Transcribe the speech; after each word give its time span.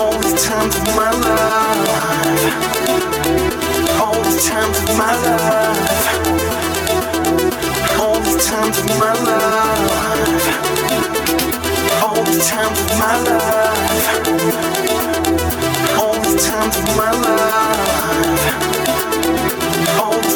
All 0.00 0.18
the 0.18 0.32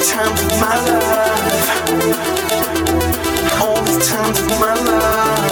times 0.07 0.41
of 0.41 0.61
my 0.61 0.75
life. 0.75 1.25
All 3.61 3.83
the 3.83 3.99
times 4.05 4.39
of 4.41 4.51
my 4.61 4.75
life 4.75 5.44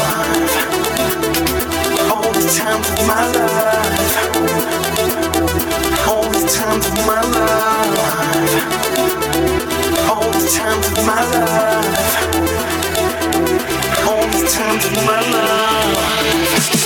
times 2.63 2.89
of 2.91 3.07
my 3.09 3.27
life. 3.33 4.37
All 6.09 6.29
the 6.31 6.43
times 6.47 6.87
of 6.87 6.95
my 7.09 7.21
life. 7.37 8.55
All 10.09 10.31
the 10.31 10.43
times 10.57 10.87
of 10.93 10.99
my 11.05 11.23
life. 11.35 12.23
All 14.09 14.27
the 14.29 14.43
times 14.49 14.85
of 14.85 14.95
my 15.05 15.21
life. 15.33 16.82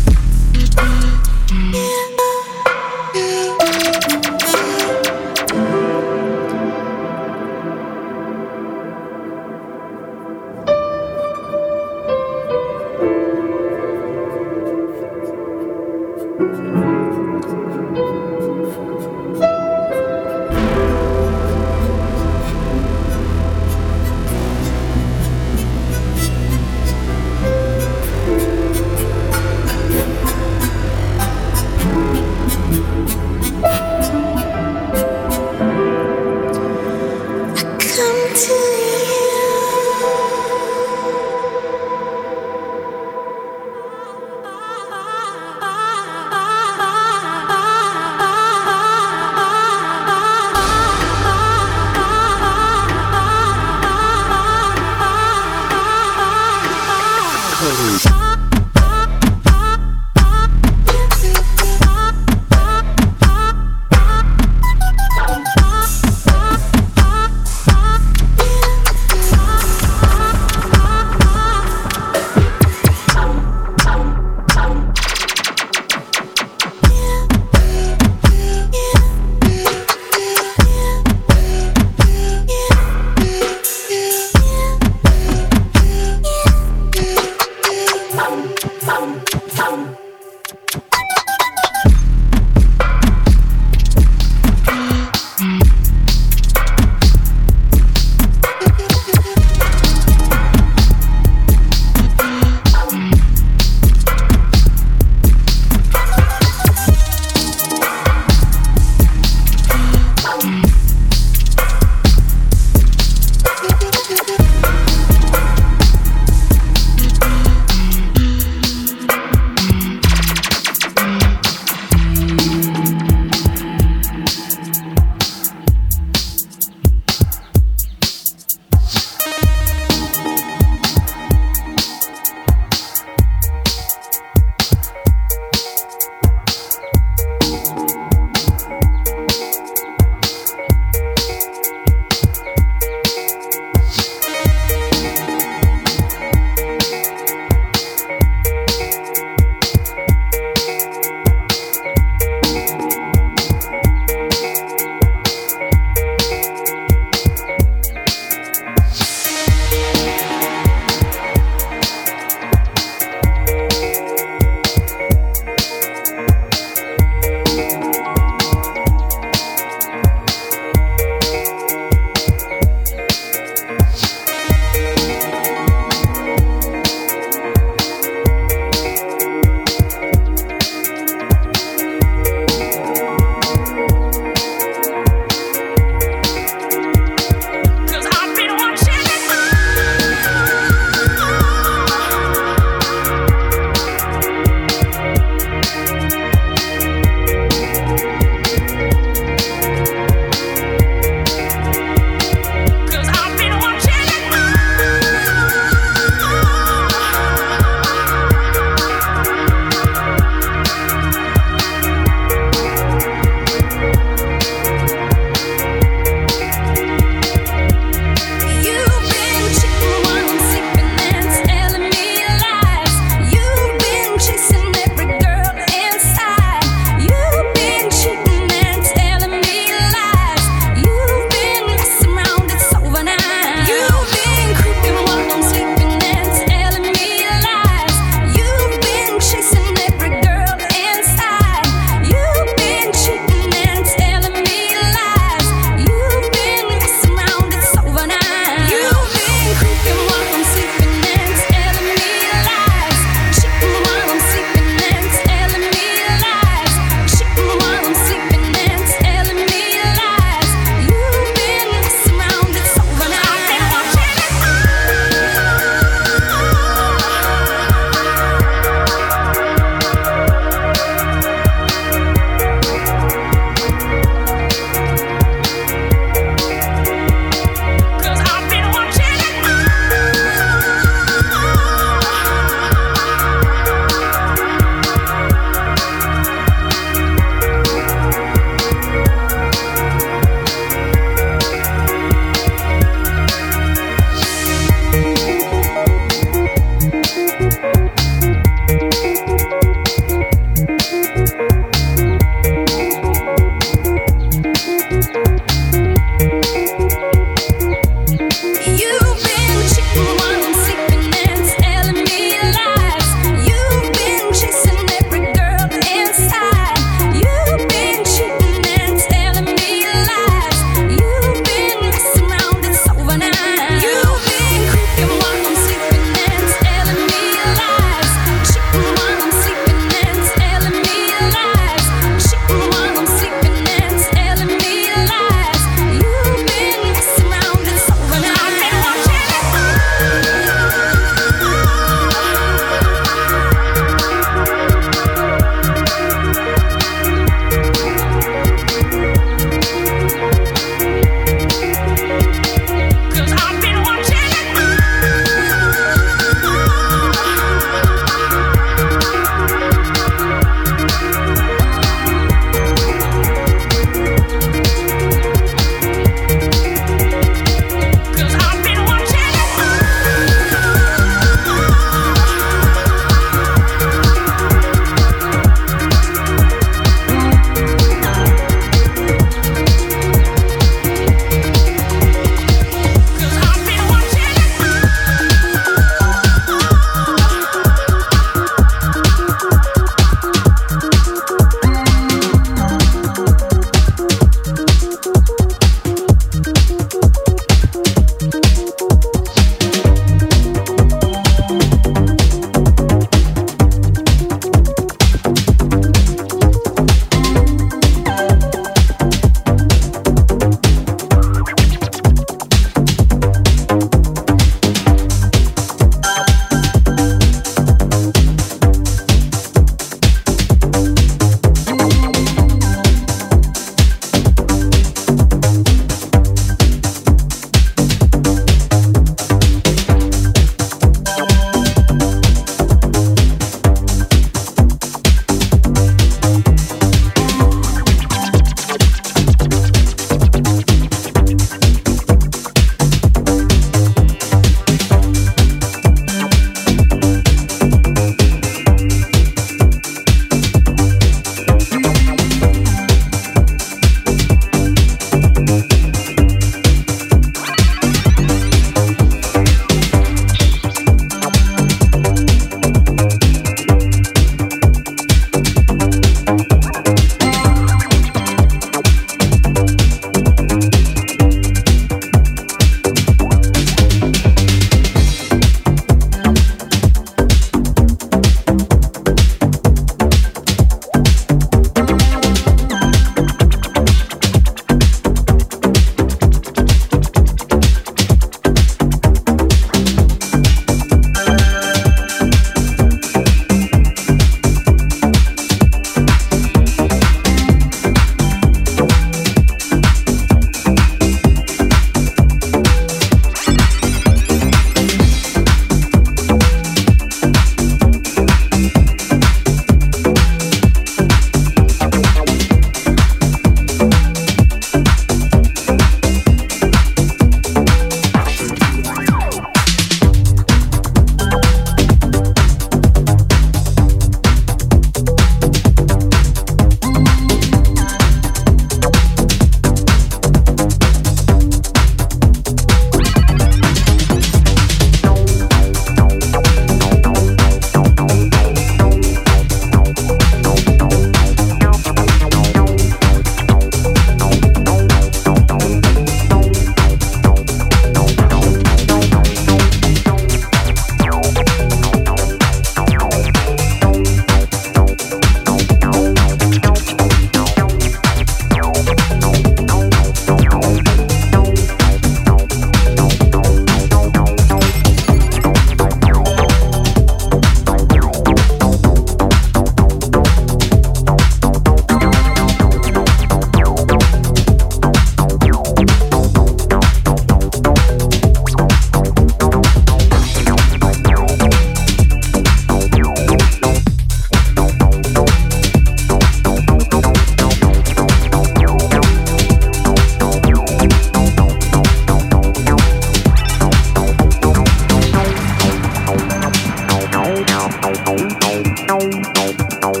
Well, 599.92 600.00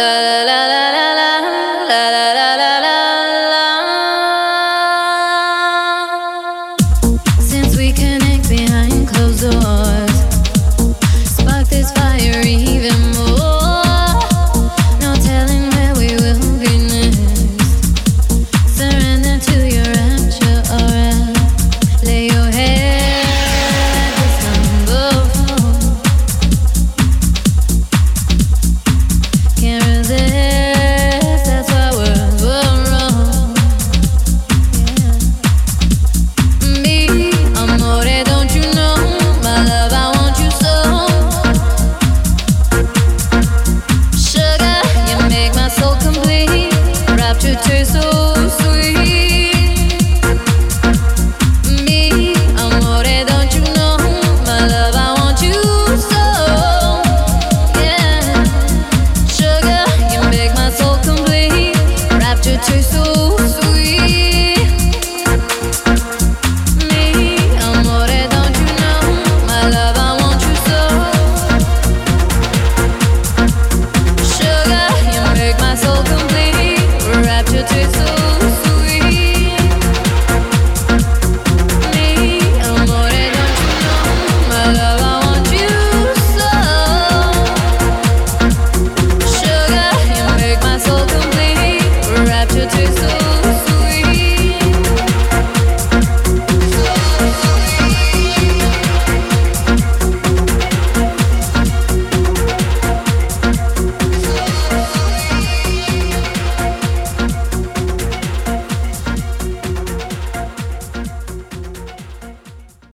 to 0.00 0.06
taste 0.06 0.49